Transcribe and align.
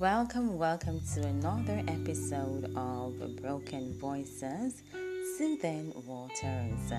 Welcome, 0.00 0.56
welcome 0.56 0.98
to 1.12 1.26
another 1.26 1.82
episode 1.86 2.72
of 2.74 3.36
Broken 3.42 3.92
Voices, 3.98 4.82
Soothing 5.36 5.92
Waters. 6.06 6.92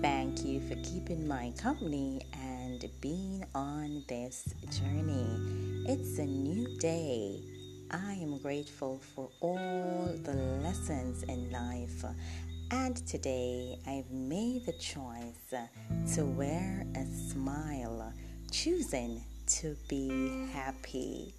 Thank 0.00 0.46
you 0.46 0.58
for 0.66 0.76
keeping 0.76 1.28
my 1.28 1.52
company 1.58 2.22
and 2.42 2.88
being 3.02 3.44
on 3.54 4.02
this 4.08 4.48
journey. 4.70 5.84
It's 5.86 6.18
a 6.18 6.24
new 6.24 6.74
day. 6.78 7.42
I 7.90 8.14
am 8.14 8.38
grateful 8.38 8.98
for 9.14 9.28
all 9.40 10.10
the 10.22 10.32
lessons 10.62 11.24
in 11.24 11.50
life. 11.50 12.02
And 12.70 12.96
today 13.06 13.78
I've 13.86 14.10
made 14.10 14.64
the 14.64 14.72
choice 14.72 15.52
to 16.14 16.24
wear 16.24 16.86
a 16.96 17.04
smile, 17.30 18.10
choosing 18.50 19.22
to 19.48 19.76
be 19.86 20.46
happy. 20.54 21.34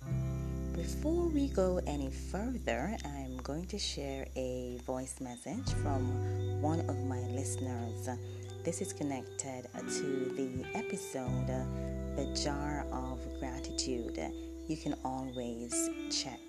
Before 0.76 1.28
we 1.28 1.48
go 1.50 1.80
any 1.88 2.09
further, 2.09 2.96
I'm 3.05 3.38
going 3.38 3.66
to 3.68 3.78
share 3.78 4.26
a 4.36 4.78
voice 4.86 5.20
message 5.20 5.73
from 5.82 6.62
one 6.62 6.82
of 6.82 7.04
my 7.05 7.20
listeners. 7.30 8.09
This 8.64 8.82
is 8.82 8.94
connected 8.94 9.68
to 9.73 10.34
the 10.36 10.66
episode, 10.76 11.48
The 12.16 12.42
Jar 12.44 12.86
of 12.92 13.20
Gratitude. 13.40 14.20
You 14.68 14.78
can 14.78 14.95
always 15.04 15.90
check 16.12 16.40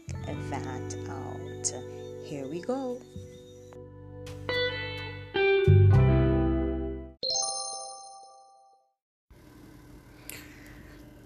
that 0.51 0.97
out. 1.09 1.73
Here 2.25 2.47
we 2.47 2.61
go. 2.61 3.01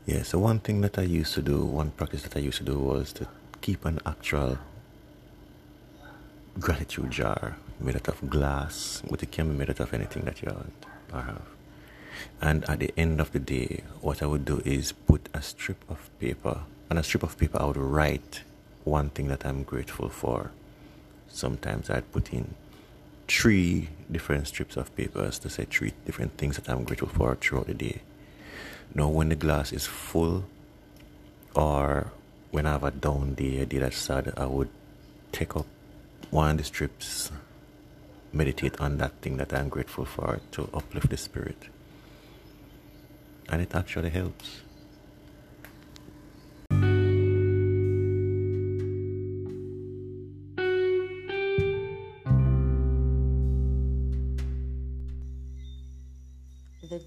Yeah, 0.07 0.23
so 0.23 0.39
one 0.39 0.59
thing 0.59 0.83
that 0.83 0.99
I 0.99 1.03
used 1.03 1.33
to 1.33 1.41
do, 1.41 1.65
one 1.65 1.91
practice 1.93 2.23
that 2.25 2.37
I 2.37 2.41
used 2.41 2.59
to 2.59 2.65
do 2.65 2.79
was 2.79 3.11
to 3.15 3.27
keep 3.63 3.87
an 3.87 4.01
actual 4.05 4.59
gratitude 6.61 7.11
jar 7.11 7.57
made 7.81 7.97
out 7.97 8.09
of 8.09 8.29
glass, 8.29 9.03
but 9.09 9.23
it 9.23 9.33
can 9.33 9.49
be 9.49 9.57
made 9.57 9.71
out 9.71 9.81
of 9.81 9.95
anything 9.95 10.27
that 10.27 10.43
you 10.43 10.53
want 10.53 10.87
or 11.11 11.23
have. 11.23 11.43
And 12.43 12.69
at 12.69 12.81
the 12.81 12.93
end 12.99 13.19
of 13.19 13.33
the 13.33 13.39
day, 13.39 13.83
what 14.03 14.23
I 14.23 14.27
would 14.27 14.45
do 14.45 14.61
is 14.67 14.93
put 14.93 15.31
a 15.33 15.41
strip 15.41 15.83
of 15.89 16.11
paper. 16.21 16.61
On 16.91 16.99
a 16.99 17.03
strip 17.03 17.23
of 17.23 17.39
paper, 17.39 17.59
I 17.59 17.65
would 17.65 17.79
write 17.79 18.43
one 18.85 19.09
thing 19.09 19.29
that 19.29 19.47
I'm 19.47 19.63
grateful 19.63 20.11
for. 20.11 20.51
Sometimes 21.29 21.89
I'd 21.89 22.13
put 22.13 22.31
in 22.31 22.55
three 23.27 23.89
different 24.13 24.49
strips 24.49 24.77
of 24.77 24.95
papers 24.95 25.39
to 25.39 25.49
say 25.49 25.65
three 25.65 25.95
different 26.05 26.37
things 26.37 26.57
that 26.57 26.69
I'm 26.69 26.85
grateful 26.85 27.09
for 27.09 27.35
throughout 27.37 27.69
the 27.69 27.75
day. 27.75 28.03
Now, 28.95 29.09
when 29.09 29.29
the 29.29 29.35
glass 29.35 29.73
is 29.73 29.87
full, 29.87 30.45
or 31.55 32.13
when 32.53 32.65
I 32.65 32.73
have 32.73 32.85
a 32.85 32.93
down 32.93 33.35
day, 33.35 33.59
a 33.59 33.67
day 33.67 33.79
that's 33.79 33.97
sad, 33.97 34.33
I 34.37 34.47
would 34.47 34.69
take 35.33 35.57
up 35.57 35.67
one 36.31 36.53
of 36.53 36.59
the 36.59 36.65
strips, 36.65 37.33
meditate 38.33 38.81
on 38.81 38.99
that 38.99 39.21
thing 39.21 39.37
that 39.39 39.53
I'm 39.53 39.69
grateful 39.69 40.05
for 40.05 40.39
to 40.53 40.71
uplift 40.73 41.11
the 41.11 41.17
spirit. 41.17 41.69
And 43.49 43.61
it 43.61 43.75
actually 43.75 44.11
helps. 44.11 44.63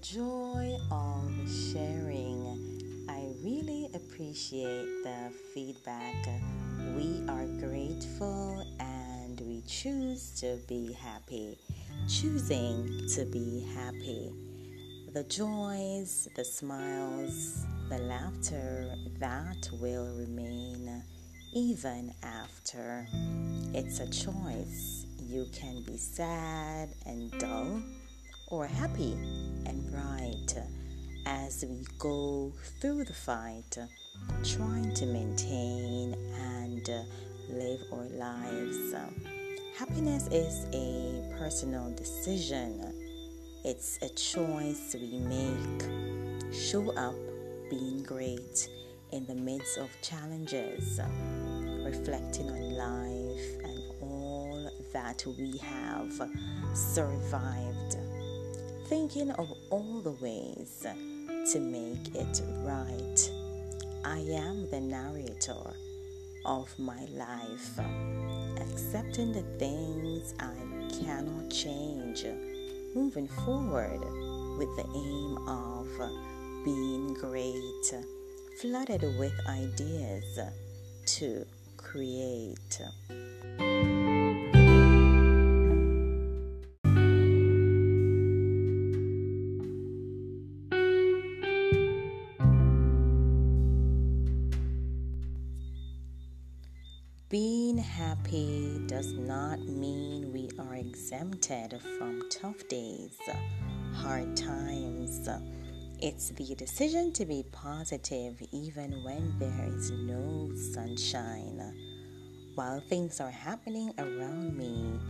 Joy 0.02 0.76
of 0.92 1.30
sharing. 1.72 3.06
I 3.08 3.26
really 3.42 3.88
appreciate 3.94 4.86
the 5.02 5.32
feedback. 5.52 6.14
We 6.94 7.24
are 7.28 7.46
grateful 7.58 8.64
and 8.78 9.40
we 9.40 9.62
choose 9.66 10.30
to 10.40 10.58
be 10.68 10.92
happy. 10.92 11.58
Choosing 12.08 13.08
to 13.14 13.24
be 13.24 13.66
happy. 13.74 14.32
The 15.14 15.24
joys, 15.24 16.28
the 16.36 16.44
smiles, 16.44 17.66
the 17.88 17.98
laughter 17.98 18.94
that 19.18 19.68
will 19.80 20.14
remain 20.16 21.02
even 21.54 22.14
after. 22.22 23.08
It's 23.74 23.98
a 23.98 24.06
choice. 24.06 25.06
You 25.26 25.46
can 25.52 25.82
be 25.82 25.96
sad 25.96 26.90
and 27.04 27.32
dull 27.40 27.82
or 28.50 28.66
happy 28.66 29.16
and 29.68 29.90
bright 29.92 30.56
as 31.26 31.64
we 31.68 31.84
go 31.98 32.52
through 32.80 33.04
the 33.04 33.12
fight, 33.12 33.76
trying 34.42 34.92
to 34.94 35.06
maintain 35.06 36.14
and 36.34 36.88
uh, 36.88 37.02
live 37.50 37.80
our 37.92 38.08
lives. 38.16 38.94
Happiness 39.78 40.26
is 40.28 40.66
a 40.72 41.36
personal 41.38 41.94
decision, 41.94 42.92
it's 43.64 43.98
a 44.02 44.08
choice 44.08 44.96
we 44.98 45.18
make. 45.18 46.54
Show 46.54 46.90
up 46.96 47.14
being 47.68 48.02
great 48.02 48.68
in 49.12 49.26
the 49.26 49.34
midst 49.34 49.76
of 49.78 49.90
challenges, 50.02 50.98
reflecting 51.84 52.50
on 52.50 52.74
life 52.74 53.64
and 53.64 53.82
all 54.02 54.70
that 54.92 55.24
we 55.38 55.58
have 55.58 56.12
survived 56.74 57.96
thinking 58.88 59.30
of 59.32 59.52
all 59.68 60.00
the 60.00 60.12
ways 60.12 60.86
to 61.52 61.60
make 61.60 62.14
it 62.14 62.42
right. 62.64 63.30
I 64.02 64.18
am 64.18 64.70
the 64.70 64.80
narrator 64.80 65.74
of 66.46 66.70
my 66.78 67.04
life, 67.12 67.78
accepting 68.62 69.32
the 69.32 69.42
things 69.58 70.34
I 70.40 70.54
cannot 71.04 71.50
change, 71.50 72.24
moving 72.94 73.28
forward 73.28 74.00
with 74.56 74.74
the 74.76 74.86
aim 74.96 75.36
of 75.46 76.64
being 76.64 77.12
great, 77.12 77.94
flooded 78.58 79.02
with 79.18 79.34
ideas 79.46 80.38
to 81.04 81.44
create. 81.76 82.80
Does 98.30 99.14
not 99.14 99.58
mean 99.60 100.30
we 100.34 100.50
are 100.58 100.74
exempted 100.74 101.80
from 101.96 102.28
tough 102.30 102.68
days, 102.68 103.16
hard 103.94 104.36
times. 104.36 105.26
It's 106.02 106.28
the 106.30 106.54
decision 106.54 107.10
to 107.14 107.24
be 107.24 107.46
positive 107.52 108.42
even 108.52 109.02
when 109.02 109.38
there 109.38 109.68
is 109.68 109.90
no 109.92 110.50
sunshine. 110.74 111.74
While 112.54 112.80
things 112.80 113.18
are 113.18 113.30
happening 113.30 113.94
around 113.96 114.54
me, 114.54 115.00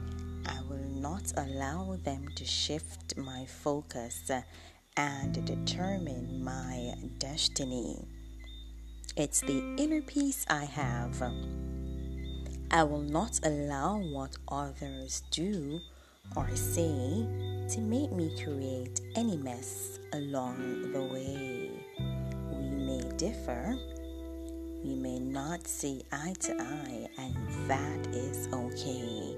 I 0.46 0.60
will 0.70 0.88
not 0.88 1.32
allow 1.36 1.96
them 2.04 2.28
to 2.36 2.44
shift 2.44 3.16
my 3.16 3.46
focus 3.46 4.30
and 4.96 5.44
determine 5.44 6.44
my 6.44 6.94
destiny. 7.18 8.06
It's 9.16 9.40
the 9.40 9.74
inner 9.76 10.02
peace 10.02 10.46
I 10.48 10.66
have 10.66 11.20
I 12.70 12.82
will 12.82 13.00
not 13.00 13.40
allow 13.44 13.96
what 13.96 14.36
others 14.46 15.22
do 15.30 15.80
or 16.36 16.54
say 16.54 17.26
to 17.70 17.80
make 17.80 18.12
me 18.12 18.30
create 18.42 19.00
any 19.16 19.38
mess 19.38 19.98
along 20.12 20.92
the 20.92 21.02
way. 21.02 21.70
We 22.52 22.76
may 22.76 23.00
differ, 23.16 23.74
we 24.84 24.94
may 24.94 25.18
not 25.18 25.66
see 25.66 26.02
eye 26.12 26.34
to 26.40 26.60
eye, 26.60 27.08
and 27.16 27.34
that 27.70 28.06
is 28.14 28.48
okay. 28.52 29.34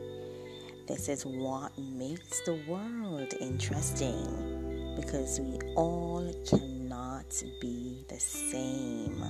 This 0.89 1.09
is 1.09 1.25
what 1.25 1.79
makes 1.79 2.41
the 2.41 2.61
world 2.67 3.33
interesting 3.41 4.97
because 4.97 5.39
we 5.39 5.57
all 5.77 6.29
cannot 6.49 7.41
be 7.61 8.05
the 8.09 8.19
same. 8.19 9.23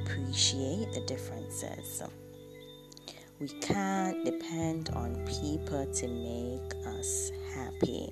Appreciate 0.00 0.92
the 0.92 1.00
differences. 1.00 2.04
We 3.38 3.48
can't 3.48 4.24
depend 4.24 4.88
on 4.94 5.14
people 5.26 5.84
to 5.84 6.08
make 6.08 6.74
us 6.86 7.30
happy. 7.54 8.08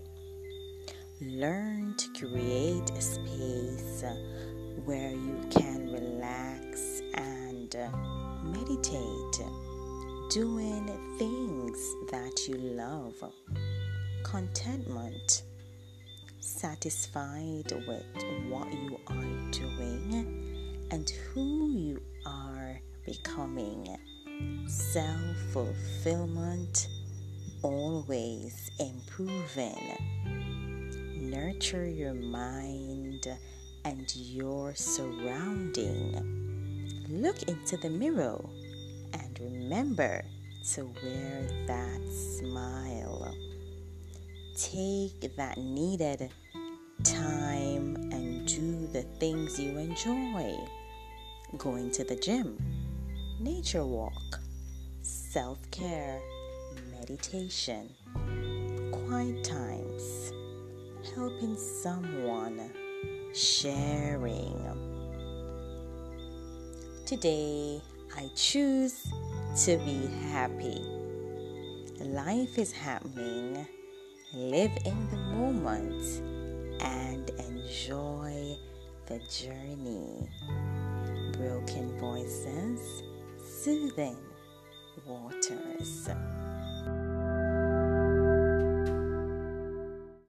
Learn 1.22 1.94
to 1.96 2.08
create 2.12 2.90
a 2.90 3.00
space 3.00 4.04
where 4.84 5.12
you 5.12 5.40
can 5.48 5.90
relax 5.90 7.00
and 7.14 7.74
meditate, 8.44 9.46
doing 10.28 10.86
things 11.16 11.94
that 12.10 12.46
you 12.46 12.58
love. 12.58 13.14
Contentment, 14.24 15.44
satisfied 16.38 17.72
with 17.88 18.04
what 18.50 18.70
you 18.70 19.00
are 19.06 19.50
doing 19.52 20.86
and 20.90 21.08
who 21.08 21.70
you 21.70 22.02
are 22.26 22.78
becoming, 23.06 23.96
self 24.66 25.36
fulfillment, 25.52 26.88
always 27.62 28.70
improving. 28.78 29.98
Nurture 31.16 31.86
your 31.86 32.14
mind 32.14 33.26
and 33.84 34.14
your 34.16 34.74
surrounding. 34.74 36.42
Look 37.08 37.42
into 37.44 37.76
the 37.76 37.90
mirror 37.90 38.44
and 39.12 39.38
remember 39.40 40.24
to 40.72 40.84
wear 41.02 41.46
that 41.66 42.00
smile. 42.38 43.34
Take 44.56 45.36
that 45.36 45.58
needed 45.58 46.30
time 47.02 47.96
and 48.12 48.46
do 48.46 48.86
the 48.92 49.02
things 49.18 49.60
you 49.60 49.76
enjoy. 49.78 50.56
Going 51.58 51.90
to 51.92 52.04
the 52.04 52.16
gym, 52.16 52.58
nature 53.40 53.84
walk, 53.84 54.40
self 55.02 55.58
care, 55.70 56.20
meditation, 56.90 57.90
quiet 58.92 59.42
times, 59.42 60.32
helping 61.14 61.56
someone, 61.56 62.70
sharing. 63.34 64.60
Today, 67.06 67.80
I 68.16 68.30
choose 68.34 69.12
to 69.64 69.76
be 69.78 70.08
happy. 70.30 70.80
Life 72.00 72.58
is 72.58 72.72
happening. 72.72 73.66
Live 74.32 74.72
in 74.84 75.10
the 75.10 75.16
moment 75.16 76.02
and 76.80 77.30
enjoy 77.30 78.56
the 79.06 79.18
journey. 79.30 80.28
Broken 81.36 81.98
voices, 81.98 83.02
soothing 83.64 84.18
waters. 85.06 86.10